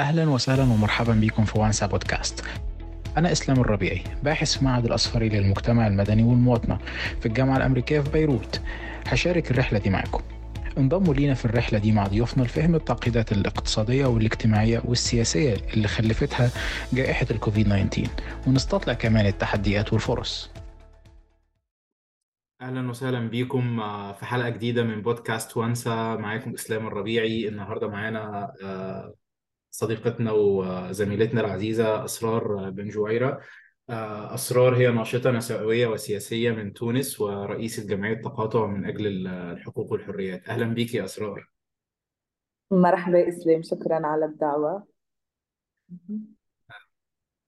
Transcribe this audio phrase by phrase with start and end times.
[0.00, 2.44] أهلا وسهلا ومرحبا بكم في وانسا بودكاست.
[3.16, 6.78] أنا إسلام الربيعي باحث في معهد الأصفري للمجتمع المدني والمواطنة
[7.20, 8.60] في الجامعة الأمريكية في بيروت.
[9.06, 10.22] هشارك الرحلة دي معكم.
[10.78, 16.50] انضموا لينا في الرحلة دي مع ضيوفنا لفهم التعقيدات الاقتصادية والاجتماعية والسياسية اللي خلفتها
[16.92, 18.08] جائحة الكوفيد 19
[18.46, 20.50] ونستطلع كمان التحديات والفرص.
[22.62, 26.16] أهلا وسهلا بيكم آه، في حلقة جديدة من بودكاست وانسا.
[26.16, 27.48] معاكم إسلام الربيعي.
[27.48, 29.14] النهارده معانا آه،
[29.70, 33.40] صديقتنا وزميلتنا العزيزة أسرار بن جويرة.
[33.90, 40.48] آه، أسرار هي ناشطة نسوية وسياسية من تونس ورئيسه جمعيه تقاطع من أجل الحقوق والحريات.
[40.48, 41.50] أهلا بيك يا أسرار.
[42.70, 44.86] مرحبا إسلام شكرا على الدعوة.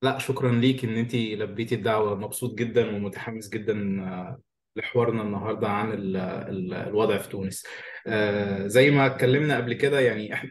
[0.03, 2.15] لا شكرا ليك إن انت لبيتي الدعوة.
[2.15, 4.41] مبسوط جدا ومتحمس جدا آه،
[4.77, 7.67] لحوارنا النهارده عن ال ال الوضع في تونس.
[8.07, 10.51] آه، زي ما اتكلمنا قبل كده يعني إحنا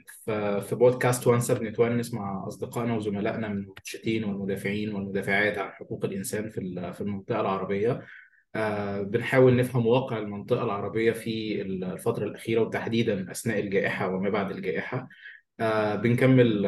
[0.60, 6.92] في بودكاست وانسر بنتونس مع أصدقائنا وزملائنا من المنشطين والمدافعين والمدافعات عن حقوق الإنسان في
[6.94, 8.02] في المنطقة العربية.
[8.56, 15.08] آه، بنحاول نفهم واقع المنطقة العربية في الفترة الأخيرة وتحديدا أثناء الجائحة وما بعد الجائحة.
[15.60, 16.66] آه بنكمل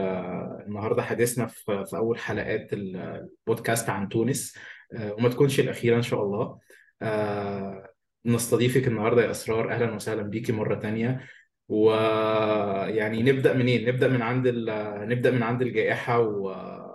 [0.67, 4.57] النهارده حديثنا في, أول حلقات البودكاست عن تونس.
[4.99, 6.59] وما تكونش الأخيرة إن شاء الله.
[8.25, 11.27] نستضيفك النهارده يا اسرار أهلا وسهلا بيكي مرة تانية.
[11.67, 16.93] ويعني نبدأ منين؟ نبدأ من عند ال- نبدأ من عند الجائحة و-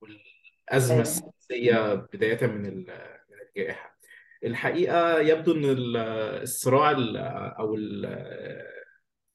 [0.00, 2.86] والأزمة آه، السياسية بداية من ال-
[3.30, 3.98] من الجائحة.
[4.44, 5.96] الحقيقة يبدو إن ال-
[6.42, 7.16] الصراع ال-
[7.58, 8.74] أو ال-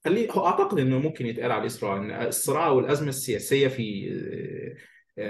[0.04, 4.10] خليه هو أعتقد إنه ممكن يتقال عليه صراع إن الصراع والازمه السياسية في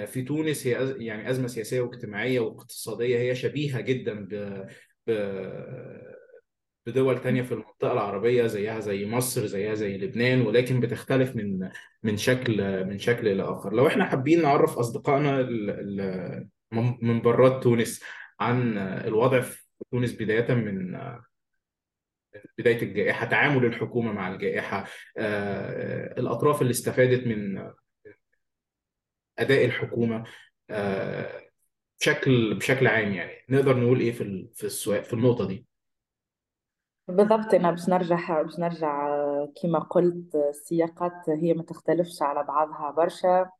[0.06, 4.28] في تونس هي يعني أزمة سياسية واجتماعية واقتصادية هي شبيهة جدا
[5.06, 5.12] ب
[6.86, 11.70] بدول تانية في المنطقة العربية زيها زي مصر زيها زي لبنان ولكن بتختلف من
[12.02, 15.42] من شكل من شكل لآخر لو إحنا حابين نعرف أصدقائنا
[17.02, 18.02] من برات تونس
[18.40, 20.96] عن الوضع في تونس بداية من
[22.58, 24.84] بداية الجائحة تعامل الحكومة مع الجائحة
[25.18, 27.70] آه، الأطراف اللي استفادت من
[29.40, 30.24] أداء الحكومة
[30.70, 31.42] آه،
[32.00, 33.32] بشكل بشكل عام يعني.
[33.48, 35.66] نقدر نقول إيه في في السؤال في النقطة دي؟
[37.08, 39.08] بالضبط أنا باش نرجع باش نرجع
[39.62, 43.50] كما قلت السياقات هي ما تختلفش على بعضها برشا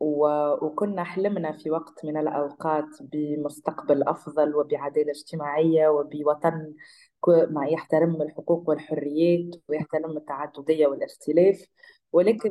[0.00, 6.74] وكنا حلمنا في وقت من الأوقات بمستقبل أفضل وبعدالة اجتماعية وبوطن
[7.28, 11.64] ما يحترم الحقوق والحريات ويحترم التعددية والاختلاف.
[12.12, 12.50] ولكن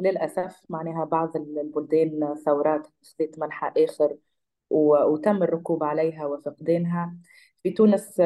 [0.00, 4.16] للأسف معناها بعض البلدان ثورات خذت منحى آخر
[4.70, 7.14] وتم الركوب عليها وفقدانها.
[7.62, 8.20] في تونس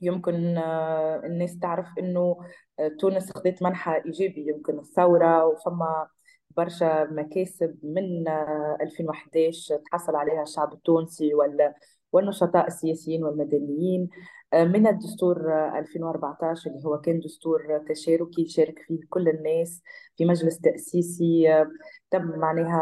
[0.00, 2.36] يمكن آه، الناس تعرف إنه
[2.78, 6.08] آه، تونس خذت منحى ايجابي يمكن الثورة وفما
[6.56, 11.74] برشا مكاسب من آه، 2011 تحصل عليها الشعب التونسي وال-
[12.12, 14.02] والنشطاء السياسيين والمدنيين.
[14.02, 14.08] آه،
[14.54, 19.82] من الدستور آه، 2014 اللي هو كان دستور تشاركي شارك فيه كل الناس
[20.16, 21.52] في مجلس تأسيسي.
[21.52, 21.70] آه،
[22.10, 22.80] تم معناها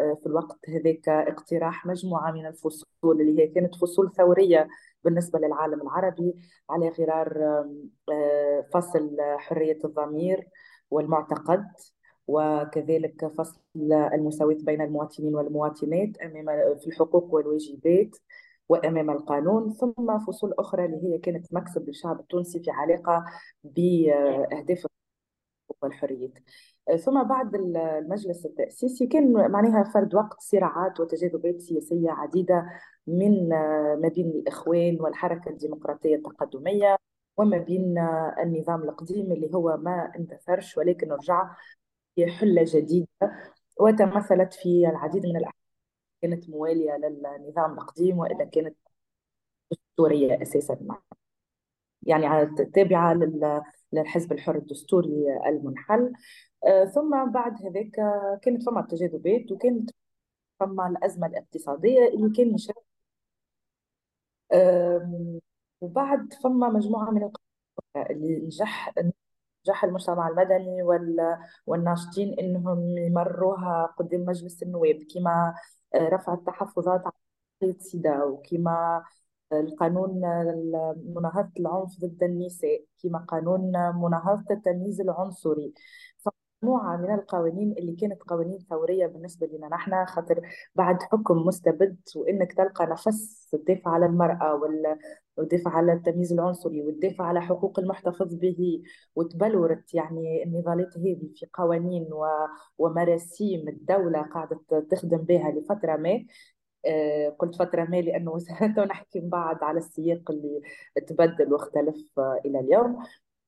[0.00, 4.68] آه، في الوقت هذاك اقتراح مجموعة من الفصول اللي هي كانت فصول ثورية
[5.04, 6.34] بالنسبة للعالم العربي
[6.70, 7.42] على غرار
[8.12, 10.48] آه، فصل حرية الضمير
[10.90, 11.66] والمعتقد
[12.26, 13.60] وكذلك فصل
[13.92, 18.16] المساواة بين المواطنين والمواطنات أمام في الحقوق والواجبات.
[18.68, 23.24] وأمام القانون ثم فصول أخرى اللي هي كانت مكسب للشعب التونسي في علاقة
[23.64, 24.86] بأهداف
[25.82, 26.32] والحريات.
[27.04, 32.66] ثم بعد المجلس التأسيسي كان معناها فرد وقت صراعات وتجاذبات سياسية عديدة
[33.06, 33.48] من
[34.02, 36.96] ما بين الإخوان والحركة الديمقراطية التقدمية
[37.36, 37.98] وما بين
[38.42, 41.50] النظام القديم اللي هو ما اندثرش ولكن رجع
[42.16, 43.08] في حلة جديدة
[43.80, 45.63] وتمثلت في العديد من الأحيان
[46.24, 48.76] كانت موالية للنظام القديم وإلا كانت
[49.72, 50.78] دستورية أساسا
[52.02, 53.62] يعني تابعة لل-
[53.92, 56.12] للحزب الحر الدستوري المنحل.
[56.66, 57.90] آه، ثم بعد هذاك
[58.42, 59.90] كانت فما تجاذبات وكانت
[60.60, 62.56] فما الأزمة الاقتصادية اللي كان
[64.52, 65.40] آم،
[65.80, 67.30] وبعد فما مجموعة من
[68.10, 68.94] اللي نجح
[69.68, 75.54] نجح المجتمع المدني وال- والناشطين إنهم يمروها قدام مجلس النواب كما
[75.94, 77.02] رفع التحفظات
[77.62, 79.04] على سيدا وكما
[79.52, 80.20] القانون
[81.16, 85.74] مناهضة العنف ضد النساء كما قانون مناهضة التمييز العنصري.
[86.64, 89.68] مجموعة من القوانين اللي كانت قوانين ثورية بالنسبة لنا.
[89.68, 90.40] نحن خاطر
[90.74, 94.98] بعد حكم مستبد وإنك تلقى نفس تدافع على المرأة وال-
[95.36, 98.82] والدفاع على التمييز العنصري والدفاع على حقوق المحتفظ به
[99.16, 106.24] وتبلورت يعني النضالات هذه في قوانين و- ومراسيم الدولة قاعدة تخدم بها لفترة ما.
[106.86, 108.38] آه، قلت فترة ما لأنه
[108.90, 110.60] نحكي بعد على السياق اللي
[111.06, 112.98] تبدل واختلف آه، إلى اليوم.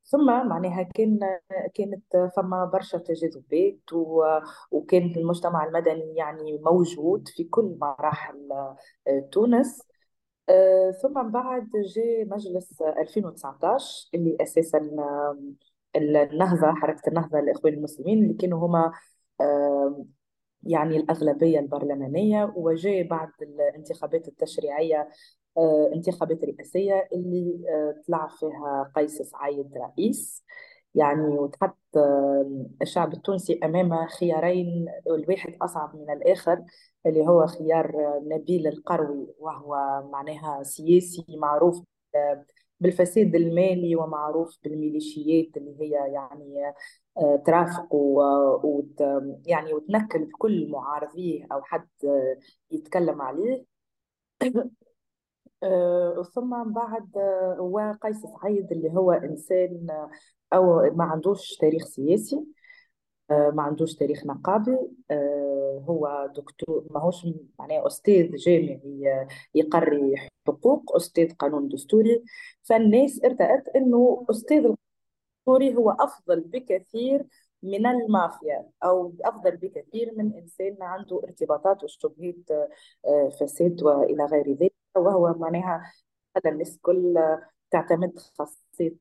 [0.07, 1.19] ثم معناها كان
[1.75, 3.79] كانت فما برشا تجاذبات
[4.71, 8.49] وكان المجتمع المدني يعني موجود في كل مراحل
[9.09, 9.83] آه، تونس.
[10.49, 15.39] آه، ثم من بعد جاء مجلس 2019 اللي أساسا آه،
[15.97, 18.93] النهضة حركة النهضة الإخوان المسلمين اللي كانوا هما
[20.63, 22.53] يعني الأغلبية البرلمانية.
[22.57, 25.09] وجاء بعد الانتخابات التشريعية
[25.95, 30.45] انتخابات رئاسية اللي آه، طلع فيها قيس سعيد رئيس.
[30.95, 36.65] يعني وتحط آه، الشعب التونسي أمام خيارين الواحد أصعب من الآخر
[37.07, 41.83] اللي هو خيار آه، نبيل القروي وهو معناها سياسي معروف
[42.15, 42.45] آه،
[42.81, 46.73] بالفساد المالي ومعروف بالميليشيات اللي هي يعني
[47.19, 49.01] آه، ترافق وت
[49.47, 52.39] يعني وتنكل بكل معارضيه أو حد آه،
[52.71, 53.65] يتكلم عليه.
[55.63, 60.11] آه، ثم بعد آه، وقيس سعيد اللي هو إنسان آه،
[60.57, 62.47] أو ما عندوش تاريخ سياسي
[63.31, 64.79] ما عندوش تاريخ نقابي
[65.89, 67.27] هو دكتور ماهوش
[67.59, 70.17] معناه أستاذ جامعي يقري
[70.49, 72.25] حقوق أستاذ قانون دستوري.
[72.65, 74.57] فالناس ارتأت أنه أستاذ
[75.47, 77.27] الدستوري هو أفضل بكثير
[77.63, 82.35] من المافيا أو أفضل بكثير من إنسان عنده ارتباطات وشبهات
[83.41, 84.76] فساد وإلى غير ذلك.
[84.97, 85.93] وهو معناها
[86.37, 87.15] هذا الناس كل
[87.71, 88.97] تعتمد خاصية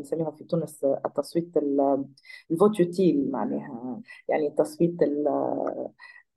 [0.00, 2.04] نسميها في تونس التصويت ال-
[2.50, 4.00] الفوت يوتيل معناها.
[4.28, 5.88] يعني التصويت ال-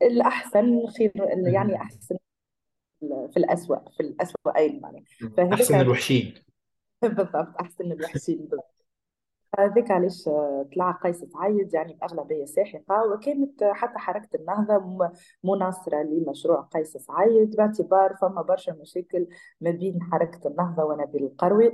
[0.01, 1.11] الأحسن خير
[1.47, 1.75] يعني.
[1.75, 2.17] أحسن
[3.01, 5.03] في الأسوأ في الأسوأين معناها.
[5.23, 6.33] أحسن فهذاك الوحشين.
[7.01, 8.37] بالضبط أحسن الوحشين.
[8.37, 8.80] بالضبط
[9.59, 10.23] هذاك علاش
[10.75, 15.11] طلع قيس سعيد يعني بأغلبية ساحقة وكانت حتى حركة النهضة م-
[15.43, 19.27] مناصرة لمشروع قيس سعيد باعتبار فما برشا مشاكل
[19.61, 21.71] ما بين حركة النهضة ونبيل القروي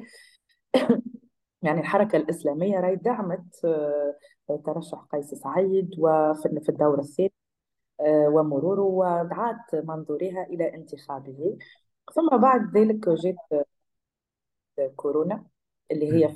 [1.63, 4.15] يعني الحركة الإسلامية راهي دعمت آه،
[4.65, 7.33] ترشح قيس سعيد وفي في الدور الثاني
[8.01, 11.57] آه، ومروره ودعت منظوريها إلى انتخابه
[12.15, 13.67] ثم بعد ذلك جاءت
[14.95, 15.45] كورونا
[15.91, 16.33] اللي هي مم.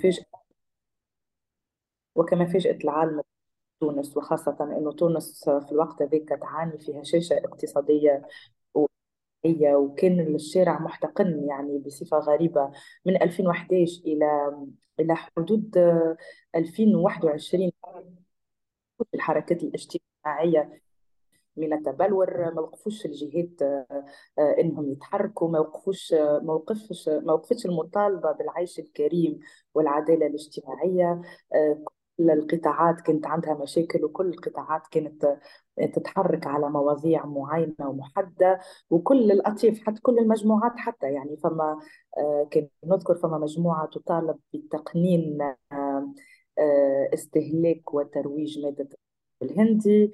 [2.21, 3.21] وكما فاجأت العالم
[3.81, 8.21] تونس وخاصة أنه تونس في الوقت هذاك تعاني في هشاشة اقتصادية
[8.73, 12.71] وهي وكان الشارع محتقن يعني بصفة غريبة
[13.05, 14.57] من 2011 إلى
[14.99, 16.17] إلى حدود آه،
[16.55, 17.71] 2021
[19.13, 20.81] الحركات الاجتماعية.
[21.57, 27.65] من التبلور ما وقفوش الجهات آه، إنهم يتحركوا ما وقفوش آه، ما وقفش ما وقفتش
[27.65, 29.39] المطالبة بالعيش الكريم
[29.73, 31.21] والعدالة الاجتماعية
[31.53, 31.83] آه،
[32.29, 35.37] القطاعات كانت عندها مشاكل وكل القطاعات كانت
[35.93, 38.59] تتحرك على مواضيع معينة ومحددة
[38.89, 41.13] وكل الأطياف حتى كل المجموعات حتى.
[41.13, 41.79] يعني فما
[42.17, 46.13] آه، كان نذكر فما مجموعة تطالب بتقنين آه،
[46.59, 48.89] آه، استهلاك وترويج مادة
[49.41, 50.11] الهندي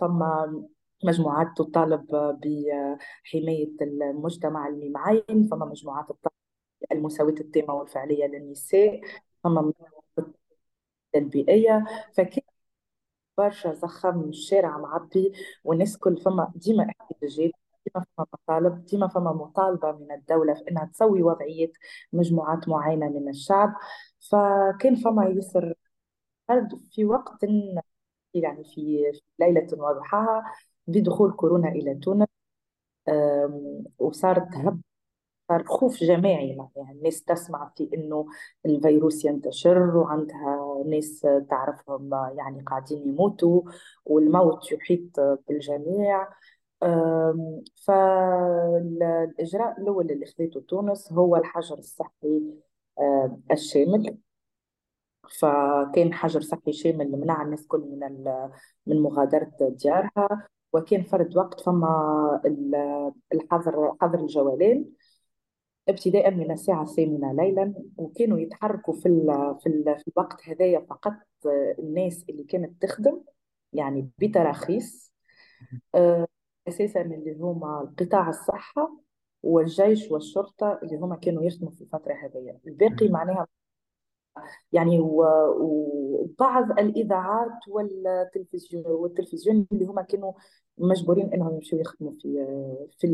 [0.00, 0.64] فما
[1.04, 6.34] مجموعات تطالب بحماية المجتمع المعين فما مجموعات تطالب
[6.90, 9.00] بالمساواة التامة والفعلية للنساء
[9.44, 9.72] فما
[11.16, 11.84] البيئية
[12.14, 12.42] فكان
[13.38, 15.32] برشا زخم الشارع معبي
[15.64, 17.50] والناس كل فما ديما احتجاجات
[17.86, 21.72] ديما فما مطالب ديما فما مطالبة من الدولة في إنها تسوي وضعية
[22.12, 23.74] مجموعات معينة من الشعب.
[24.30, 25.74] فكان فما يسر
[26.92, 27.44] في وقت
[28.34, 30.44] يعني في ليلة وضحاها
[30.86, 32.28] بدخول كورونا إلى تونس
[33.98, 34.80] وصارت هب
[35.48, 38.26] صار خوف جماعي معناها الناس تسمع في إنه
[38.66, 43.62] الفيروس ينتشر وعندها ناس تعرفهم يعني قاعدين يموتوا
[44.04, 46.28] والموت يحيط بالجميع.
[46.82, 52.42] أم، فالإجراء الأول اللي خذته تونس هو الحجر الصحي
[53.52, 54.18] الشامل.
[55.40, 58.24] فكان حجر صحي شامل منع الناس كل من
[58.86, 64.84] من مغادرة ديارها وكان فرد وقت فما ال- الحظر حظر الجولان
[65.88, 71.12] ابتداء من الساعة الثامنة ليلا وكانوا يتحركوا في ال في, ال في الوقت هذايا فقط
[71.78, 73.20] الناس اللي كانت تخدم
[73.72, 75.12] يعني بتراخيص
[75.94, 76.26] آه،
[76.68, 78.96] أساسا اللي هما القطاع الصحة
[79.42, 83.08] والجيش والشرطة اللي هما كانوا يخدموا في الفترة هذيا الباقي.
[83.08, 83.46] معناها
[84.72, 90.32] يعني وبعض الإذاعات والتلفزيون والتلفزيون اللي هما كانوا
[90.78, 92.46] مجبورين إنهم يمشوا يخدموا في
[92.98, 93.06] في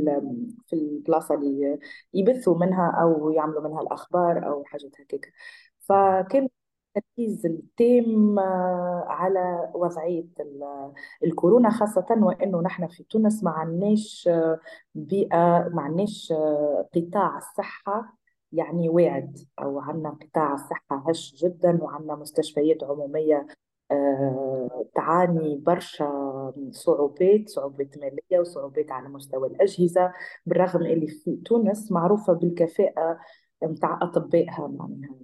[0.67, 1.79] في البلاصة اللي
[2.15, 5.33] يبثوا منها أو يعملوا منها الأخبار أو حاجات هكاك.
[5.81, 6.49] فكان
[6.97, 10.93] التركيز التام آه، على وضعية ال-
[11.25, 14.61] الكورونا خاصة وإنه نحن في تونس ما عندناش آه،
[14.95, 18.17] بيئة ما عندناش آه، قطاع الصحه
[18.53, 23.47] يعني واعد أو عندنا قطاع الصحه هش جدا وعندنا مستشفيات عمومية
[23.91, 30.13] آه، تعاني برشا صعوبات صعوبات مالية وصعوبات على مستوى الأجهزة
[30.47, 33.19] بالرغم اللي في تونس معروفة بالكفاءة
[33.63, 35.17] متاع أطبائها معناها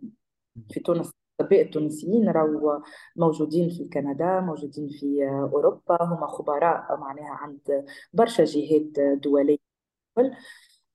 [0.71, 2.83] في تونس الأطباء التونسيين راهو
[3.17, 9.59] موجودين في كندا موجودين في أوروبا هم خبراء معناها عند برشا جهات دولية.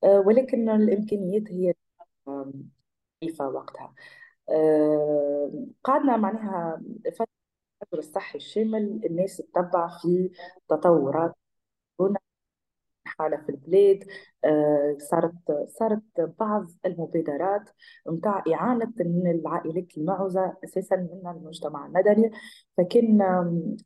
[0.03, 1.73] آه، ولكن الإمكانيات هي
[3.21, 3.93] ضعيفة وقتها.
[4.49, 6.81] آه، قعدنا معناها
[7.15, 7.32] فترة
[7.83, 10.31] التطور الصحي الشامل الناس تتبع في
[10.69, 11.35] تطورات.
[11.97, 12.19] كورونا
[13.05, 14.05] حالة في البلاد
[14.45, 15.33] آه، صارت
[15.69, 16.03] صارت
[16.39, 17.69] بعض المبادرات
[18.07, 22.31] متاع إعانة العائلات المعوزة أساسا من المجتمع المدني.
[22.77, 23.21] فكان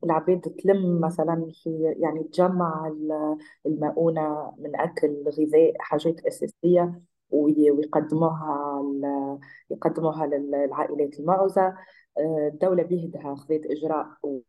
[0.03, 7.01] العباد تلم مثلا في يعني تجمع ال- المؤونة من أكل غذاء حاجات أساسية.
[7.31, 8.83] ويقدموها
[9.69, 11.73] يقدموها للعائلات المعوزة
[12.19, 14.07] آه، الدولة بيهدها خذت إجراء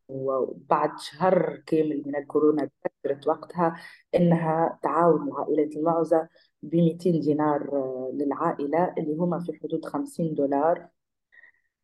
[0.09, 2.71] وبعد شهر كامل من الكورونا
[3.05, 3.77] تذكرت وقتها
[4.15, 6.29] إنها تعاون العائلات المعوزه
[6.63, 10.89] ب 200 دينار آه، للعائلة اللي هما في حدود 50 دولار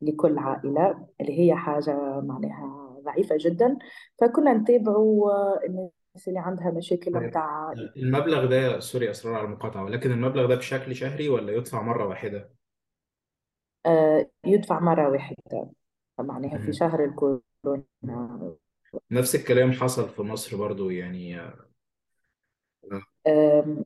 [0.03, 3.79] لكل عائلة اللي هي حاجة معناها ضعيفة جدا.
[4.19, 9.85] فكنا نتابعوا آه، الناس اللي عندها مشاكل طيب متاع المبلغ ده سوري أسرار على المقاطعة
[9.85, 12.51] ولكن المبلغ ده بشكل شهري ولا يدفع مرة واحدة؟
[13.87, 15.71] آه، يدفع مرة واحدة
[16.21, 16.73] معناها في مم.
[16.73, 18.57] شهر الكورونا
[19.11, 21.69] نفس الكلام حصل في مصر برضو يعني آه،
[23.27, 23.85] آم،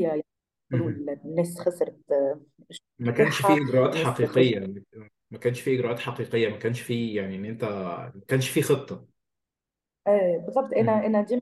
[0.00, 0.24] يعني
[0.74, 1.06] يقولوا مم.
[1.24, 2.40] الناس خسرت آه،
[2.98, 4.74] ما كانش فيه إجراءات الناس خسرت حقيقية
[5.30, 9.06] ما كانش فيه إجراءات حقيقية ما كانش فيه يعني إن أنت ما كانش فيه خطة
[10.06, 10.72] آه بالضبط.
[10.74, 11.40] أنا أنا ديما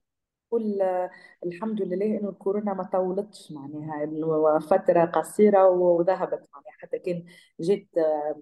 [0.50, 1.10] بقول آه،
[1.46, 6.72] الحمد لله إنه الكورونا ما طولتش معناها إنه فترة قصيرة وذهبت معناها.
[6.80, 7.24] حتى كان
[7.60, 8.40] جت آه،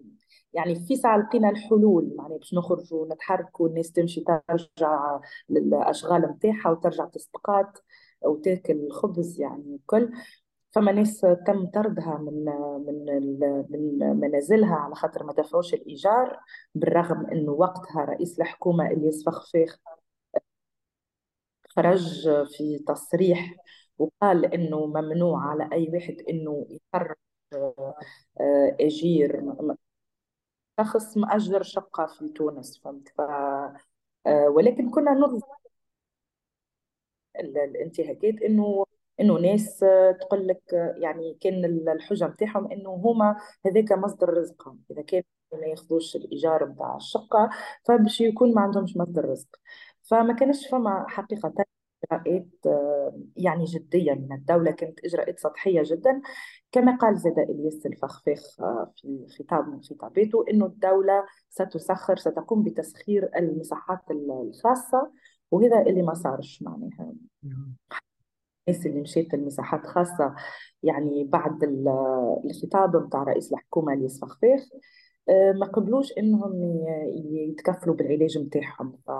[0.52, 7.04] يعني في ساعة لقينا الحلول معناها باش نخرجوا نتحركوا الناس تمشي ترجع للأشغال نتاعها وترجع
[7.06, 7.78] تستقات
[8.24, 10.12] وتاكل الخبز يعني الكل.
[10.72, 12.44] فما ناس تم طردها من
[12.86, 16.40] من ال- من منازلها على خاطر ما دفعوش الإيجار
[16.74, 19.78] بالرغم إنه وقتها رئيس الحكومة إلياس فخفاخ
[21.76, 23.56] خرج في تصريح
[23.98, 27.16] وقال إنه ممنوع على أي واحد إنه يخرج
[28.40, 29.40] آه، إجير.
[30.80, 33.20] شخص مأجر شقة في تونس فهمت؟ ف
[34.26, 35.42] آه، ولكن كنا نرفض
[37.40, 38.84] ال- الانتهاكات إنه
[39.20, 40.62] إنه ناس آه، تقول لك
[40.96, 43.36] يعني كان ال- الحجة نتاعهم إنه هما
[43.66, 47.50] هذاك مصدر رزقهم إذا كان ما ياخذوش الإيجار نتاع الشقة
[47.88, 49.48] فباش يكون ما عندهمش مصدر رزق.
[50.02, 51.54] فما كانش فما حقيقة
[52.12, 56.20] إجراءات آه، يعني جدية من الدولة كانت إجراءات سطحية جدا
[56.72, 63.30] كما قال زاد إلياس الفخفاخ آه، في خطاب من خطاباته إنه الدولة ستسخر ستقوم بتسخير
[63.36, 65.12] المساحات الخاصة
[65.50, 67.12] وهذا اللي ما صارش معناها.
[68.68, 70.34] الناس اللي مشيت المساحات خاصة
[70.82, 71.88] يعني بعد ال-
[72.44, 74.60] الخطاب متاع رئيس الحكومة اللي فخفاخ
[75.54, 76.52] ما قبلوش إنهم
[77.50, 78.98] يتكفلوا بالعلاج متاعهم.
[79.06, 79.10] ف...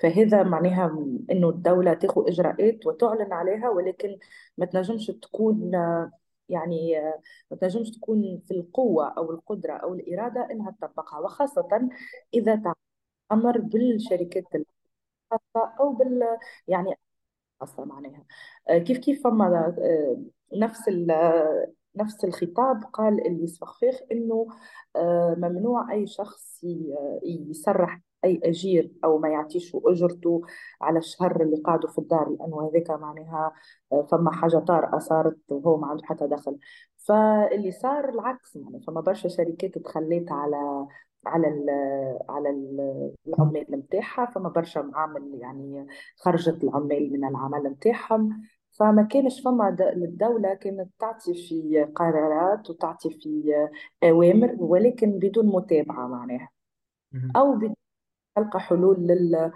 [0.00, 0.86] فهذا معناها
[1.30, 4.18] إنه الدولة تاخذ إجراءات وتعلن عليها ولكن
[4.58, 6.12] ما تنجمش تكون آه،
[6.48, 11.18] يعني آه، ما تنجمش تكون في القوة أو القدرة أو الإرادة إنها تطبقها.
[11.20, 11.88] وخاصة
[12.34, 12.62] إذا
[13.30, 14.44] تعمر بالشركات
[15.10, 16.22] الخاصة أو بال
[16.68, 16.94] يعني
[17.60, 18.24] خاصة معناها.
[18.70, 20.22] آه، كيف كيف فما آه،
[20.56, 24.46] نفس ال- آه، نفس الخطاب قال اللي فخفاخ إنه
[24.96, 26.64] آه، ممنوع أي شخص
[27.24, 30.42] يسرح أي أجير أو ما يعطيش أجرته
[30.80, 33.52] على الشهر اللي قعدوا في الدار لأنه هذاك معناها
[33.92, 36.58] آه، فما حاجة طارئة صارت وهو ما عنده حتى دخل.
[36.96, 40.86] فاللي صار العكس يعني فما برشا شركات تخليت على
[41.26, 41.70] على ال
[42.28, 48.42] على ال- العمال نتاعها فما برشا معامل يعني خرجت العمال من العمل نتاعهم
[48.82, 53.54] فما كانش فما الدولة كانت تعطي في قرارات وتعطي في
[54.04, 56.48] أوامر ولكن بدون متابعة معناها.
[57.36, 57.74] أو بدون
[58.36, 59.52] تلقى حلول لل-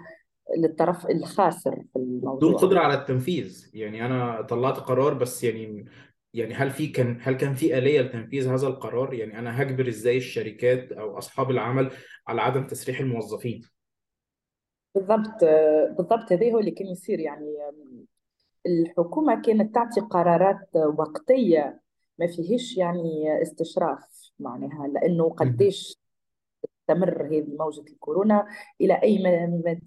[0.57, 2.53] للطرف الخاسر في الموضوع.
[2.53, 3.69] قدرة على التنفيذ.
[3.73, 5.85] يعني أنا طلعت قرار بس يعني
[6.33, 10.17] يعني هل في كان هل كان في آلية لتنفيذ هذا القرار؟ يعني أنا هجبر إزاي
[10.17, 11.91] الشركات أو أصحاب العمل
[12.27, 13.61] على عدم تسريح الموظفين؟
[14.95, 15.43] بالضبط
[15.97, 17.57] بالضبط هذا هو اللي كان يصير يعني
[18.67, 21.81] الحكومة كانت تعطي قرارات وقتية
[22.19, 25.29] ما فيهش يعني استشراف معناها لأنه.
[25.29, 25.97] قديش
[26.63, 28.47] تستمر هذه موجة الكورونا
[28.81, 29.23] إلى أي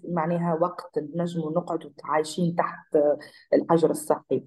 [0.03, 2.97] معناها وقت نجموا نقعدوا عايشين تحت
[3.53, 4.43] الحجر الصحي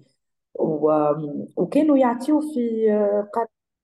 [0.53, 1.13] و-
[1.57, 2.85] وكانوا يعطيوا في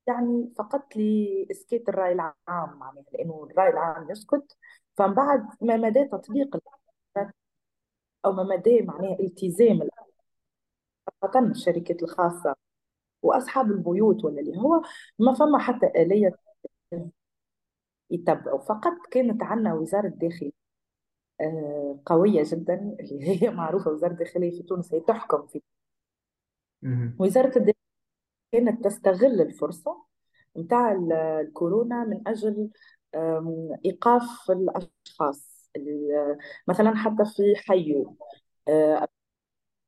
[0.08, 2.34] يعني فقط لإسكات الرأي العام
[2.80, 4.58] معناها لأنه الرأي العام يسكت
[4.96, 6.58] فمن بعد ما مدى تطبيق
[8.26, 9.82] أو ما مدى معناها التزام
[11.52, 12.56] الشركات الخاصة
[13.24, 14.82] وأصحاب البيوت ولا اللي هو
[15.20, 16.38] ما فما حتى آلية
[18.12, 18.60] يتبعوا.
[18.60, 20.52] فقط كانت عندنا وزارة الداخلية
[21.42, 25.62] آه، قوية جدا اللي هي معروفة وزارة الداخلية في تونس هي تحكم في.
[27.20, 27.74] وزارة الداخلية
[28.54, 30.04] كانت تستغل الفرصة
[30.56, 32.70] متاع ال- الكورونا من أجل
[33.86, 35.70] إيقاف الأشخاص
[36.68, 38.16] مثلا حتى في حيو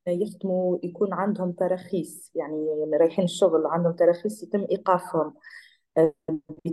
[0.07, 2.67] آه، يختموا يكون عندهم تراخيص يعني
[2.99, 5.33] رايحين الشغل عندهم تراخيص يتم إيقافهم.
[5.97, 6.13] آه،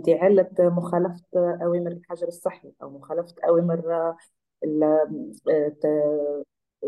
[0.07, 1.23] بعلة مخالفة
[1.63, 4.13] أوامر الحجر الصحي أو مخالفة أوامر
[4.63, 4.83] ال-
[5.49, 6.45] الت-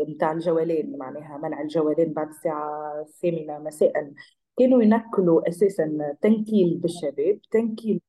[0.08, 4.12] بتاع الجولان معناها منع الجولان بعد الساعة الثامنة مساء.
[4.58, 8.00] كانوا ينكلوا أساسا تنكيل بالشباب تنكيل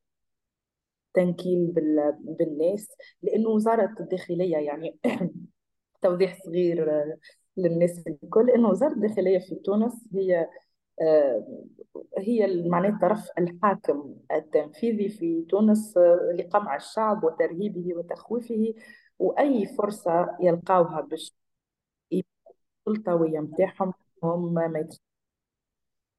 [1.13, 2.87] تنكيل بال- بالناس
[3.21, 4.99] لأنه وزارة الداخلية يعني
[6.03, 7.17] توضيح صغير آه،
[7.57, 10.49] للناس الكل إنه وزاره الداخليه في تونس هي
[11.01, 11.47] آه،
[12.17, 18.73] هي معناه الطرف الحاكم التنفيذي في تونس آه، لقمع الشعب وترهيبه وتخويفه
[19.19, 21.33] وأي فرصة يلقاوها باش
[22.87, 23.93] السلطويه متاعهم
[24.23, 24.89] هم ما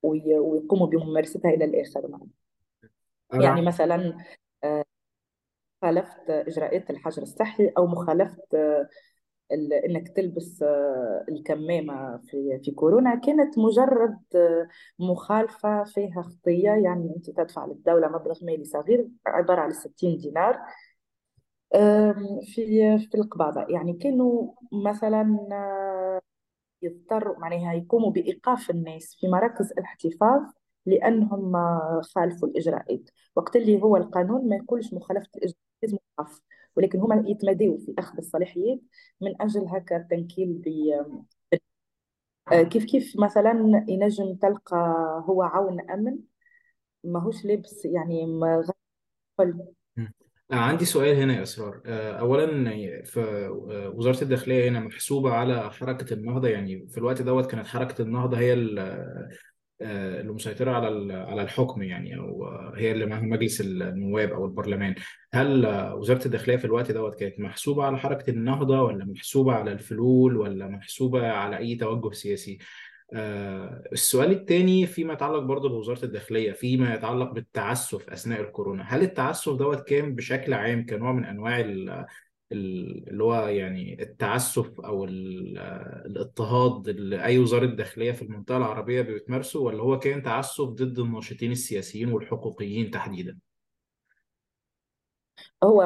[0.03, 2.27] ويقوموا بممارستها إلى الآخر معنا.
[3.33, 4.17] يعني مثلا
[5.83, 8.89] مخالفة إجراءات الحجر الصحي أو مخالفة آه، ال-
[9.53, 17.31] إنك تلبس آه، الكمامة في في كورونا كانت مجرد آه، مخالفة فيها خطيه يعني أنت
[17.31, 20.59] تدفع للدولة مبلغ مالي صغير عبارة عن 60 دينار
[22.43, 24.53] في في القباضه يعني كانوا
[24.87, 26.21] مثلا آه،
[26.83, 30.43] يضطروا معناها يقوموا بإيقاف الناس في مراكز الاحتفاظ
[30.87, 31.53] لأنهم
[32.03, 33.11] خالفوا الإجراءات.
[33.37, 35.99] وقت اللي هو القانون ما يقولش مخالفة الإجراءات لازم
[36.77, 38.81] ولكن هما يتمادوا في أخذ الصلاحيات
[39.21, 40.69] من أجل هكا التنكيل ب
[42.53, 44.77] آه، كيف كيف مثلا ينجم تلقى
[45.27, 46.19] هو عون أمن؟
[47.05, 48.65] ماهوش لابس يعني ما.
[50.53, 51.83] آه، عندي سؤال هنا يا إسرار.
[51.87, 52.71] آه، أولا
[53.05, 53.49] في
[53.95, 58.55] وزارة الداخلية هنا محسوبة على حركة النهضة يعني في الوقت دوت كانت حركة النهضة هي
[59.81, 64.95] اللي مسيطرة على على الحكم يعني آه، هي اللي معاها مجلس النواب أو البرلمان
[65.35, 69.73] هل آه، وزارة الداخلية في الوقت دوت كانت محسوبة على حركة النهضة ولا محسوبة على
[69.73, 72.59] الفلول ولا محسوبة على أي توجه سياسي؟
[73.15, 79.53] آه، السؤال الثاني فيما يتعلق برضه بوزارة الداخلية فيما يتعلق بالتعسف أثناء الكورونا هل التعسف
[79.53, 81.25] دوت كان بشكل عام كنوع من
[81.61, 82.07] ال-
[82.53, 85.59] اللي هو يعني التعسف ال-
[86.07, 91.53] الاضطهاد اللي أي وزارة داخلية في المنطقة العربية بتمارسه ولا هو كان تعسف ضد الناشطين
[91.53, 93.39] السياسيين والحقوقيين تحديدا؟
[95.65, 95.83] هو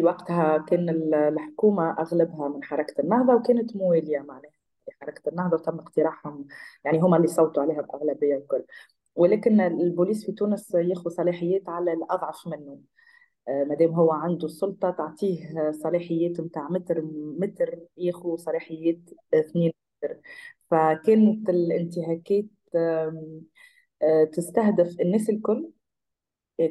[0.00, 4.52] وقتها كان ال- الحكومة أغلبها من حركة النهضة وكانت موالية معناها
[4.88, 6.46] لحركة النهضة وتم اقتراحهم
[6.84, 8.64] يعني هم اللي صوتوا عليها بأغلبية الكل
[9.16, 12.78] ولكن البوليس في تونس ياخذ صلاحيات على الأضعف منه
[13.48, 17.02] ما دام هو عنده السلطة تعطيه صلاحيات متاع متر
[17.38, 18.98] متر ياخذ صلاحيات
[19.34, 19.72] اثنين
[20.04, 20.20] متر.
[20.70, 22.44] فكانت الانتهاكات
[24.02, 25.70] آه، تستهدف الناس الكل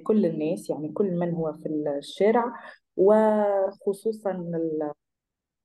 [0.03, 2.53] كل الناس يعني كل من هو في الشارع
[2.97, 4.91] وخصوصا ال-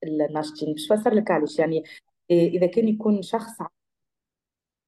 [0.04, 0.74] الناشطين.
[0.74, 1.58] مش فسر لك علاش.
[1.58, 1.84] يعني
[2.30, 3.52] إذا كان يكون شخص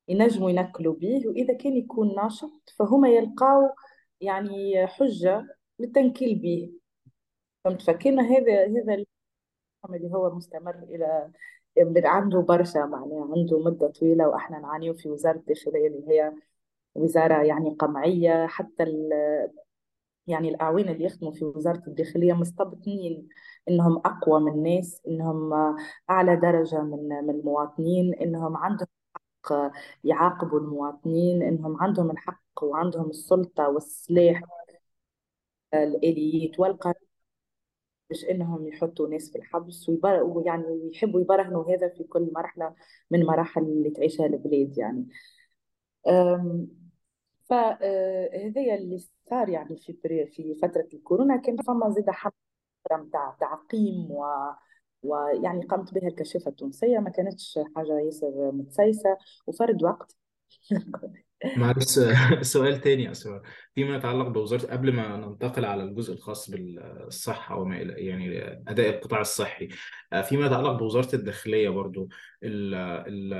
[0.08, 3.70] ينجموا ينكلوا به وإذا كان يكون ناشط فهما يلقاو
[4.20, 5.46] يعني حجة
[5.82, 6.72] للتنكيل به
[7.64, 9.04] فهمت؟ فكأن هذا هذا
[9.90, 11.30] اللي هو مستمر إلى
[12.08, 16.32] عنده برشا معناها عنده مدة طويلة وإحنا نعانيه في وزارة الداخلية اللي هي
[16.94, 18.46] وزارة يعني قمعية.
[18.46, 18.84] حتى
[20.26, 23.28] يعني الأعوان اللي يخدموا في وزارة الداخلية مستبطنين
[23.68, 25.52] إنهم أقوى من الناس إنهم
[26.10, 29.72] أعلى درجة من من المواطنين إنهم عندهم حق
[30.04, 34.42] يعاقبوا المواطنين إنهم عندهم الحق وعندهم السلطة والسلاح
[35.74, 36.94] الآليات والقانون
[38.10, 40.22] باش إنهم يحطوا ناس في الحبس ويبر...
[40.22, 42.74] ويعني يحبوا يبرهنوا هذا في كل مرحلة
[43.10, 45.06] من مراحل اللي تعيشها البلاد يعني.
[47.50, 48.98] فهذايا اللي
[49.30, 52.32] صار يعني في بري- في فترة الكورونا كان فما زيد حملة
[52.92, 54.24] متاع تعقيم و
[55.02, 60.16] ويعني قامت بها الكشافة التونسية ما كانتش حاجة ياسر متسيسة وفرد وقت.
[61.56, 62.00] معلش
[62.42, 63.42] سؤال تاني يا أسرار.
[63.74, 69.20] فيما يتعلق بوزارة قبل ما ننتقل على الجزء الخاص بالصحة وما إلى يعني أداء القطاع
[69.20, 69.68] الصحي
[70.12, 72.08] آه، فيما يتعلق بوزارة الداخلية برضو
[72.42, 73.34] ال ال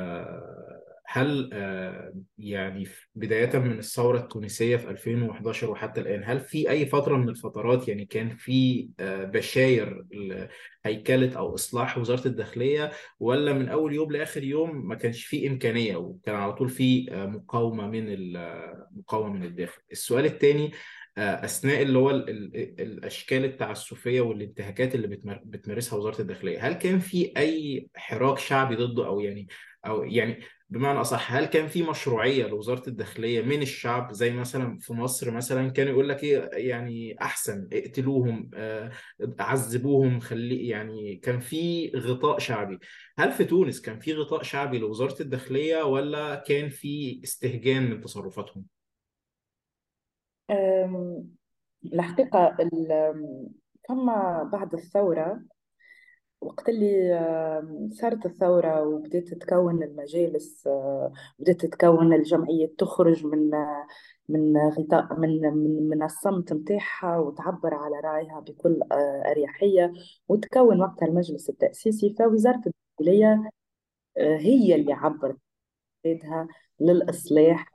[1.15, 6.87] هل آه، يعني في- بداية من الثورة التونسية في 2011 وحتى الآن هل في أي
[6.87, 10.05] فترة من الفترات يعني كان في آه، بشاير
[10.85, 15.97] هيكلة أو إصلاح وزارة الداخلية ولا من أول يوم لآخر يوم ما كانش فيه إمكانية
[15.97, 20.71] وكان على طول فيه آه، مقاومة من ال- مقاومة من الداخل؟ السؤال الثاني
[21.19, 25.09] أثناء اللي هو ال- ال- الأشكال التعسفية والانتهاكات اللي
[25.45, 29.49] بتمارسها وزارة الداخلية هل كان في أي حراك شعبي ضده أو يعني
[29.87, 30.41] أو يعني
[30.73, 35.71] بمعنى أصح هل كان في مشروعية لوزارة الداخلية من الشعب زي مثلا في مصر مثلا
[35.71, 38.91] كان يقول لك إيه يعني أحسن اقتلوهم آه،
[39.41, 42.79] عذبوهم خلي يعني كان في غطاء شعبي
[43.19, 48.65] هل في تونس كان في غطاء شعبي لوزارة الداخلية ولا كان في استهجان من تصرفاتهم؟
[50.51, 51.29] أم،
[51.93, 53.49] الحقيقة ال-
[53.89, 55.43] فما بعد الثورة
[56.43, 63.87] وقت اللي صارت الثورة وبدأت تتكون المجالس آه، بدأت تتكون الجمعيات تخرج من آه،
[64.29, 69.93] من غطاء من من من الصمت متاعها وتعبر على رأيها بكل آه، أريحية
[70.29, 72.15] وتكون وقتها المجلس التأسيسي.
[72.19, 73.51] فوزارة الداخلية
[74.19, 75.39] هي اللي عبرت
[76.81, 77.73] للإصلاح.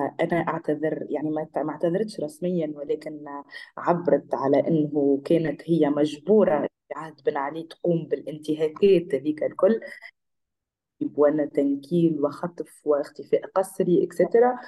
[0.00, 3.24] أنا أعتذر يعني ما اعتذرتش رسميا ولكن
[3.76, 9.80] عبرت على أنه كانت هي مجبورة في عهد بن علي تقوم بالانتهاكات هذيك الكل.
[11.16, 14.58] وأن تنكيل وخطف واختفاء قسري إكسترا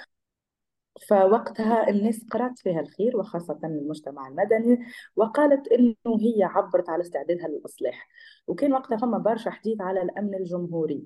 [1.09, 4.79] فوقتها الناس قرأت فيها الخير وخاصة المجتمع المدني
[5.17, 8.09] وقالت إنه هي عبرت على استعدادها للإصلاح.
[8.47, 11.03] وكان وقتها فما برشا حديث على الأمن الجمهوري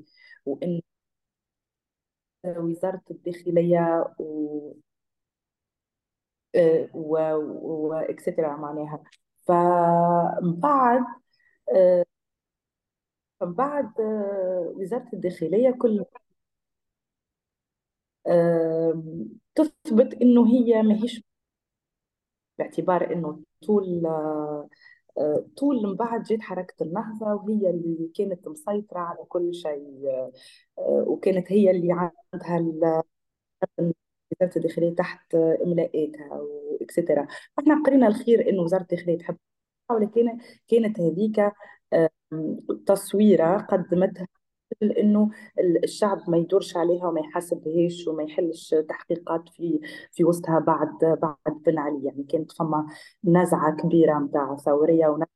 [0.46, 0.80] وإن
[2.46, 4.14] وزارة الداخلية
[6.94, 7.18] و
[7.88, 9.02] واكسترا معناها.
[9.46, 11.04] فمن بعد
[11.76, 12.04] آه،
[13.42, 16.04] من بعد آه، وزارة الداخلية كل
[18.26, 19.02] آه،
[19.54, 21.22] تثبت إنه هي ماهيش
[22.58, 24.68] باعتبار إنه طول آه،
[25.18, 30.32] آه، طول من بعد جت حركة النهضة وهي اللي كانت مسيطرة على كل شيء آه،
[30.78, 33.02] آه، وكانت هي اللي عندها
[34.32, 39.36] وزارة الداخلية تحت إملاءاتها وإكسترا فإحنا قرينا الخير إنه وزارة الداخلية تحب
[39.90, 41.40] ولكن كانت هذيك
[41.92, 44.28] آم، تصويرة قدمتها
[44.82, 45.30] إنه
[45.84, 49.80] الشعب ما يدورش عليها وما يحاسبهاش وما يحلش تحقيقات في
[50.12, 52.04] في وسطها بعد بعد بن علي.
[52.04, 52.86] يعني كانت فما
[53.24, 55.28] نزعة كبيرة متاع ثورية ونزعة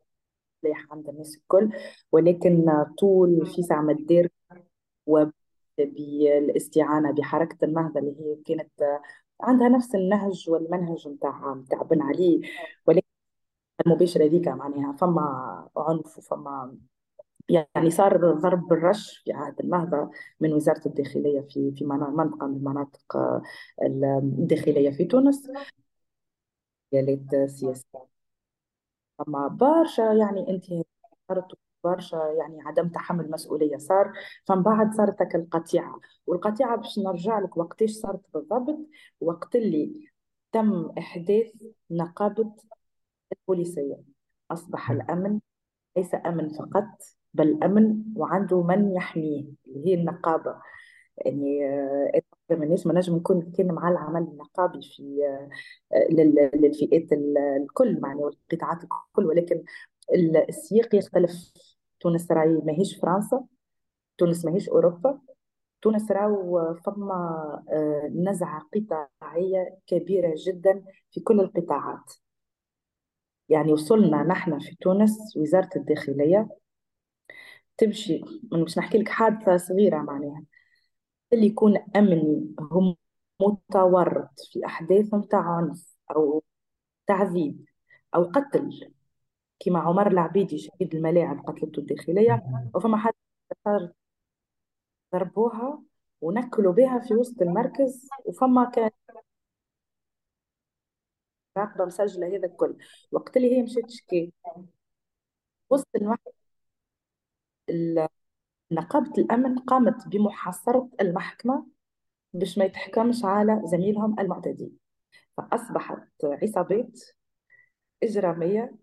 [0.62, 1.70] سلاح عند الناس الكل.
[2.12, 2.66] ولكن
[2.98, 4.30] طول في ساعة ما تدير
[5.78, 9.00] وبالاستعانة بحركة النهضة اللي هي كانت
[9.40, 12.40] عندها نفس النهج والمنهج متاع متاع بن علي.
[12.86, 13.06] ولكن
[13.86, 16.76] المباشرة ذيك معناها فما عنف وفما
[17.48, 23.16] يعني صار ضرب بالرش في عهد النهضة من وزارة الداخلية في في منطقة من المناطق
[23.16, 23.42] آه،
[23.82, 25.50] الداخلية في تونس.
[26.92, 28.10] مجالات سياسية.
[29.28, 31.52] أما برشا يعني انتهاكات
[31.84, 34.12] برشا يعني عدم تحمل مسؤولية صار
[34.46, 38.78] فمن بعد صارت هيك القطيعة والقطيعة باش نرجع لك وقتاش صارت بالضبط
[39.20, 40.08] وقت اللي
[40.52, 41.52] تم إحداث
[41.90, 42.52] نقابة
[43.32, 43.96] البوليسية.
[44.50, 45.40] أصبح الأمن
[45.96, 46.88] ليس أمن فقط
[47.34, 50.56] بل أمن وعنده من يحميه اللي هي النقابة.
[51.16, 55.18] يعني آه، الناس ما نجم نكون نتكلم على العمل النقابي في
[55.92, 59.64] آه، لل- للفئات ال- الكل يعني والقطاعات الكل ولكن
[60.14, 61.52] ال- السياق يختلف
[62.00, 63.44] تونس راهي ماهيش فرنسا
[64.18, 65.20] تونس ماهيش أوروبا.
[65.82, 67.14] تونس راهو فما
[67.72, 72.12] آه، نزعة قطاعية كبيرة جدا في كل القطاعات.
[73.48, 76.48] يعني وصلنا نحن في تونس وزارة الداخلية
[77.78, 78.20] تمشي
[78.52, 80.44] مش نحكي لك حادثة صغيرة معناها.
[81.32, 82.96] اللي يكون أمني هم
[83.42, 86.42] متورط في أحداث متاع عنف أو
[87.06, 87.64] تعذيب
[88.14, 88.92] أو قتل.
[89.60, 92.42] كما عمر العبيدي شهيد الملاعب قتلته الداخلية.
[92.74, 93.12] وفما حد
[95.14, 95.82] ضربوها
[96.20, 98.08] ونكلوا بها في وسط المركز.
[98.24, 98.90] وفما كان
[101.58, 102.76] راقبة مسجلة هذا الكل.
[103.12, 104.32] وقت اللي هي مشيت تشكي.
[105.70, 106.32] وسط المحكمة
[108.72, 111.66] نقابة الأمن قامت بمحاصرة المحكمة
[112.32, 114.72] باش ما يتحكمش على زميلهم المعتدي.
[115.36, 117.00] فأصبحت عصابات
[118.02, 118.74] إجرامية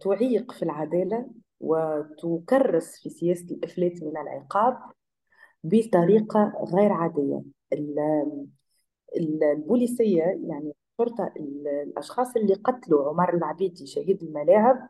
[0.00, 4.78] تعيق في العدالة وتكرس في سياسة الإفلات من العقاب
[5.64, 7.42] بطريقة غير عادية.
[9.16, 14.88] البوليسية يعني الشرطة الأشخاص اللي قتلوا عمر العبيدي شهيد الملاعب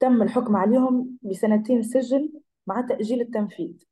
[0.00, 2.32] تم الحكم عليهم بسنتين سجن
[2.66, 3.84] مع تأجيل التنفيذ.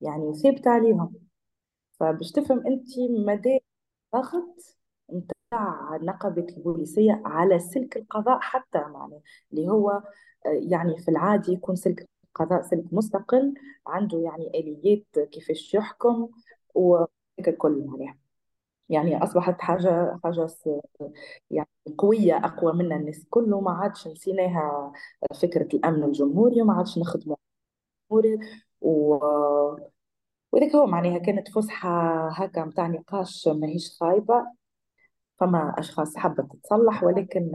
[0.00, 1.14] يعني ثابت عليهم.
[1.92, 2.88] فباش تفهم انت
[3.26, 3.58] مدى
[4.14, 4.76] ضغط
[6.02, 10.02] نقابة البوليسية على سلك القضاء حتى يعني اللي هو
[10.44, 13.54] يعني في العادي يكون سلك القضاء سلك مستقل
[13.86, 16.28] عنده يعني آليات كيفاش يحكم
[16.74, 18.20] وهيك الكل يعني.
[18.88, 20.46] يعني أصبحت حاجة حاجة
[21.50, 24.92] يعني قوية أقوى منا الناس كله ما عادش نسيناها
[25.42, 28.38] فكرة الأمن الجمهوري وما عادش الجمهوري.
[28.80, 29.18] و
[30.52, 31.88] وذاك هو معناها كانت فسحة
[32.28, 34.46] هكا متاع نقاش ماهيش خايبة.
[35.42, 37.52] فما أشخاص حبت تتصلح ولكن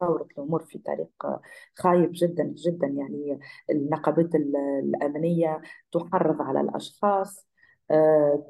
[0.00, 1.40] تطورت الأمور في طريق
[1.74, 2.86] خايب جدا جدا.
[2.86, 7.48] يعني النقابات الأمنية تحرض على الأشخاص
[7.90, 8.44] آه،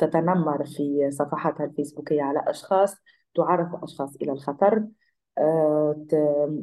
[0.00, 2.96] تتنمر في صفحاتها الفيسبوكية على أشخاص
[3.34, 4.86] تعرض أشخاص إلى الخطر
[5.38, 6.06] آه،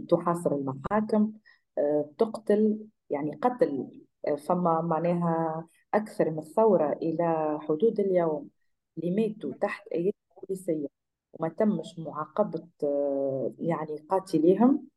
[0.10, 1.34] تحاصر المحاكم
[1.78, 2.80] آه، تقتل.
[3.10, 3.90] يعني قتل
[4.38, 8.50] فما معناها أكثر من ثورة إلى حدود اليوم.
[8.98, 10.99] اللي ماتوا تحت أيدي بوليسية
[11.34, 12.68] وما تمش معاقبة
[13.60, 14.88] يعني قاتليهم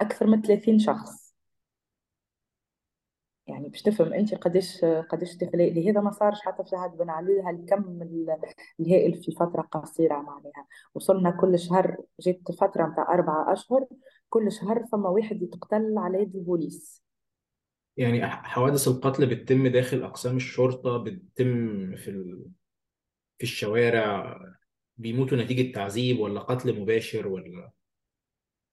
[0.00, 1.32] أكثر من 30 شخص.
[3.46, 7.40] يعني باش تفهم أنت قديش قديش تخلق لهذا ما صارش حتى في عهد بن علي
[7.42, 8.02] هالكم
[8.80, 10.66] الهائل في فترة قصيرة معناها.
[10.94, 13.86] وصلنا كل شهر جيت فترة نتاع أربعة أشهر
[14.28, 17.02] كل شهر فما واحد يتقتل على يد البوليس.
[17.96, 22.44] يعني حوادث القتل بتتم داخل أقسام الشرطة بتتم في ال...
[23.38, 24.38] في الشوارع.
[25.02, 27.70] بيموتوا نتيجة تعذيب ولا قتل مباشر ولا؟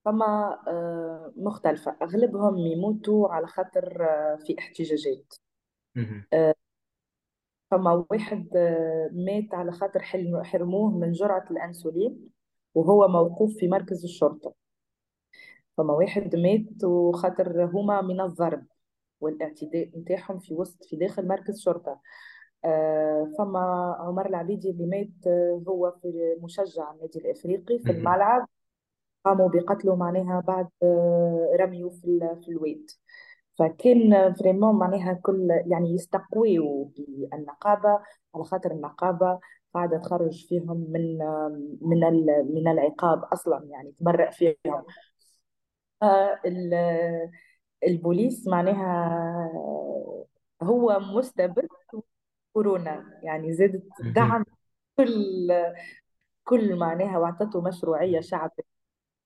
[0.05, 1.97] فما آه، مختلفة.
[2.01, 5.33] أغلبهم يموتوا على خاطر آه، في احتجاجات.
[6.33, 6.55] آه،
[7.71, 8.49] فما واحد
[9.11, 9.99] مات على خاطر
[10.43, 12.29] حرموه من جرعة الأنسولين
[12.75, 14.53] وهو موقوف في مركز الشرطة.
[15.77, 18.65] فما واحد مات وخاطر هما من الضرب
[19.21, 22.01] والإعتداء نتاعهم في وسط في داخل مركز شرطة.
[23.37, 25.27] فما عمر العبيدي اللي مات
[25.67, 28.47] هو في مشجع النادي الإفريقي في الملعب.
[29.25, 32.91] قاموا بقتله معناها بعد آه، رميه في في الواد
[33.59, 37.99] فكان فريمون معناها كل يعني يستقويوا بالنقابة
[38.35, 39.39] على خاطر النقابة
[39.73, 41.17] قاعدة تخرج فيهم من
[41.81, 41.99] من
[42.55, 44.55] من العقاب أصلا يعني تبرأ فيهم.
[47.83, 49.49] البوليس معناها
[50.63, 51.67] هو مستبد
[52.53, 53.83] كورونا يعني زادت
[54.15, 54.45] دعم
[54.97, 55.49] كل
[56.43, 58.63] كل معناها واعطته مشروعية شعبية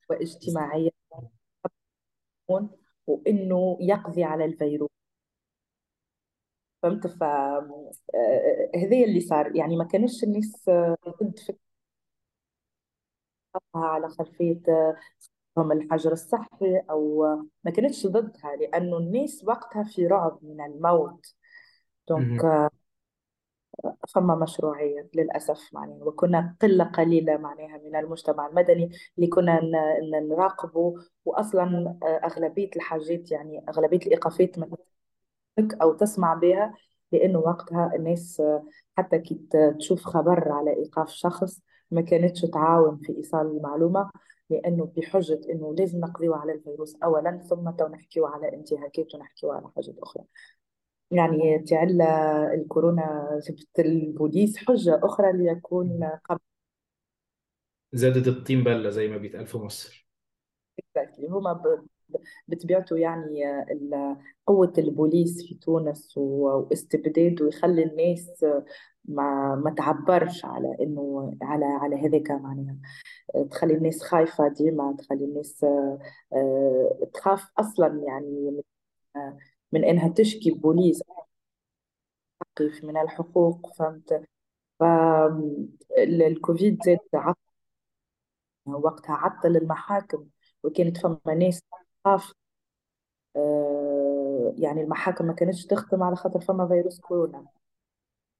[0.10, 0.90] واجتماعية.
[3.08, 4.90] وإنه يقضي على الفيروس.
[6.82, 9.56] فهمت؟ ف آه، هذا اللي صار.
[9.56, 10.70] يعني ما كانش الناس
[11.22, 11.58] ضد فكرة
[13.76, 14.62] على خلفية
[15.58, 17.26] هم الحجر الصحي أو
[17.64, 21.36] ما كانتش ضدها لأنه الناس وقتها في رعب من الموت.
[22.08, 22.72] دونك
[24.10, 29.62] فما مشروعية للأسف معناها وكنا قلة قليلة معناها من المجتمع المدني اللي كنا
[30.30, 34.58] نراقبه وأصلا آه، أغلبية الحاجات يعني أغلبية الإيقافات
[35.82, 36.74] أو تسمع بها
[37.12, 38.64] لأنه وقتها الناس آه،
[38.98, 39.42] حتى كي
[39.80, 44.10] تشوف خبر على إيقاف شخص ما كانتش تعاون في إيصال المعلومة
[44.50, 49.96] لأنه بحجة إنه لازم نقضيو على الفيروس أولا ثم تو على انتهاكات ونحكيو على حاجات
[50.00, 50.24] أخرى.
[51.14, 52.02] يعني تعل
[52.54, 56.40] الكورونا جبت البوليس حجة أخرى ليكون قبل.
[57.94, 60.08] زادت الطين بلة زي ما بيتقال في مصر.
[60.82, 61.30] Exactly.
[61.30, 61.62] هما
[62.48, 63.44] بطبيعته يعني
[64.48, 68.46] قوة البوليس في تونس واستبداده ويخلي الناس
[69.06, 72.78] ما ما تعبرش على إنه على على هذاك معناها.
[73.52, 75.64] تخلي الناس خايفة ديما تخلي الناس
[76.34, 78.62] آه، تخاف أصلا يعني
[79.74, 81.04] من إنها تشكي بوليس
[82.84, 84.24] من الحقوق فهمت؟
[84.80, 87.38] فالكوفيد زاد عطل
[88.66, 90.28] وقتها عطل المحاكم
[90.64, 91.62] وكانت فما ناس
[92.04, 92.34] تخاف
[93.36, 97.46] آه، يعني المحاكم ما كانتش تخدم على خاطر فما فيروس كورونا.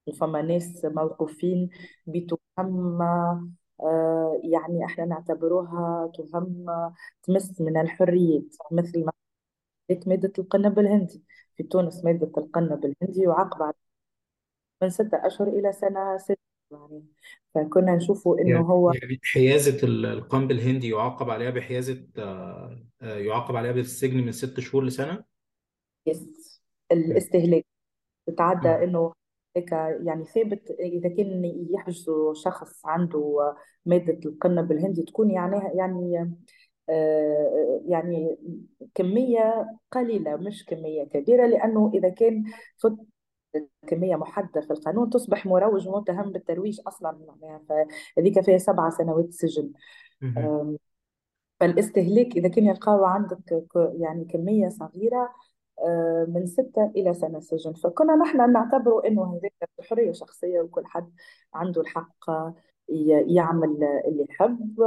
[0.08, 1.70] وفما ناس موقوفين
[2.08, 3.02] بتهم
[3.82, 6.66] آه، يعني إحنا نعتبروها تهم
[7.24, 9.12] تمس من الحريات مثل ما
[10.08, 11.24] مادة القنب الهندي.
[11.58, 13.74] في تونس مادة القنب الهندي يعاقب على
[14.82, 16.40] من ستة أشهر إلى سنة ست
[16.72, 17.04] يعني.
[17.56, 23.18] فكنا نشوفوا إنه يعني هو يعني حيازة ال- القنب الهندي يعاقب عليها بحيازة آه، آه،
[23.18, 25.24] يعاقب عليها بالسجن من ست شهور لسنة؟
[26.06, 26.62] يس.
[26.92, 27.66] الاستهلاك.
[28.28, 28.70] تتعدى.
[28.70, 29.14] إنه
[29.56, 29.72] هيك
[30.06, 30.72] يعني ثابت.
[30.80, 36.32] إذا كان يحجزوا شخص عنده مادة القنب الهندي تكون يعني يعني
[37.86, 38.38] يعني
[38.96, 42.44] كمية قليلة مش كمية كبيرة لأنه إذا كان
[42.78, 42.96] فت
[43.88, 49.72] كمية محددة في القانون تصبح مروج متهم بالترويج أصلا معناها فهذيك فيها سبع سنوات سجن.
[51.60, 53.64] فالاستهلاك إذا كان يلقاو عندك
[53.96, 55.30] يعني كمية صغيرة
[55.80, 59.54] آه، من ستة إلى سنة سجن فكنا نحن نعتبره أنه هذيك
[59.90, 61.14] حرية شخصية وكل حد
[61.54, 62.30] عنده الحق
[63.28, 64.80] يعمل اللي يحب.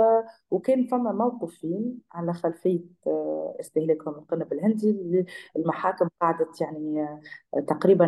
[0.51, 4.91] وكان فما موقفين على خلفية آه، استهلاكهم القنب الهندي.
[4.91, 5.25] اللي
[5.57, 7.03] المحاكم قعدت يعني
[7.55, 8.07] آه، تقريبا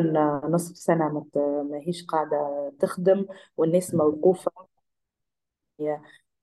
[0.49, 1.27] نصف سنة
[1.71, 3.27] ما هيش قاعدة تخدم.
[3.57, 4.53] والناس موقوفة.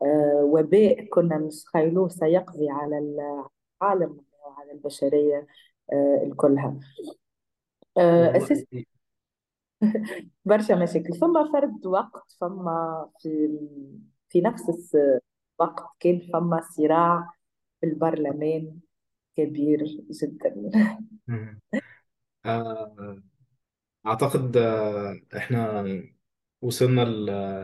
[0.01, 5.47] آه، وباء كنا نتخيلوه سيقضي على العالم وعلى البشرية
[5.93, 6.79] آه، الكلها.
[7.97, 8.65] آه، والله أساس
[10.45, 11.15] برشا مشاكل.
[11.15, 13.49] ثم فرد وقت فما في
[14.29, 14.95] في نفس
[15.61, 17.29] الوقت كان فما صراع
[17.81, 18.79] في البرلمان
[19.37, 19.83] كبير
[20.23, 20.55] جدا.
[22.45, 23.21] آه،
[24.07, 25.85] أعتقد آه، إحنا
[26.61, 27.01] وصلنا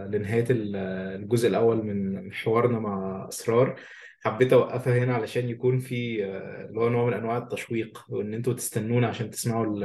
[0.07, 0.75] لنهاية ال-
[1.23, 3.79] الجزء الأول من حوارنا مع أسرار
[4.23, 8.53] حبيت أوقفها هنا علشان يكون في آه، اللي هو نوع من أنواع التشويق وإن أنتوا
[8.53, 9.83] تستنونا عشان تسمعوا ال-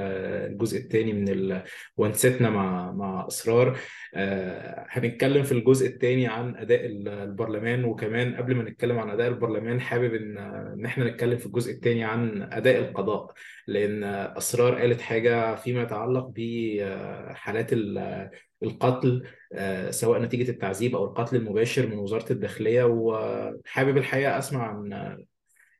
[0.52, 1.62] الجزء الثاني من ال-
[2.50, 3.78] مع مع أسرار
[4.14, 9.28] آه، هنتكلم في الجزء الثاني عن أداء ال- البرلمان وكمان قبل ما نتكلم عن أداء
[9.28, 13.32] البرلمان حابب إن إن إحنا نتكلم في الجزء الثاني عن أداء القضاء.
[13.66, 14.04] لأن
[14.36, 18.30] أسرار قالت حاجة فيما يتعلق بحالات ال-
[18.62, 22.84] القتل آه، سواء نتيجة التعذيب أو القتل المباشر من وزارة الداخلية.
[22.84, 25.16] وحابب الحقيقة أسمع عن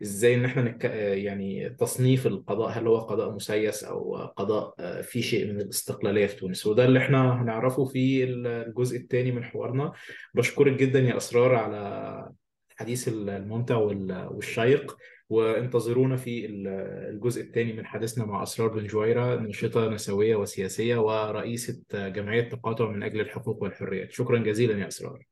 [0.03, 0.87] إزاي إن إحنا نك...
[0.87, 6.27] آه، يعني تصنيف القضاء هل هو قضاء مسيس أو قضاء آه، فيه شيء من الاستقلالية
[6.27, 6.67] في تونس.
[6.67, 9.93] وده اللي إحنا هنعرفه في الجزء الثاني من حوارنا.
[10.35, 12.31] بشكرك جدا يا أسرار على
[12.73, 14.97] الحديث الممتع وال- والشيق.
[15.29, 16.69] وانتظرونا في ال-
[17.15, 23.03] الجزء الثاني من حديثنا مع أسرار بن جويرة ناشطة نسوية وسياسية ورئيسة جمعية تقاطع من
[23.03, 24.13] أجل الحقوق والحريات.
[24.13, 25.27] شكرا جزيلا يا أسرار.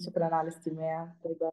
[0.00, 1.14] شكرا على الاستماع.
[1.24, 1.50] باي باي.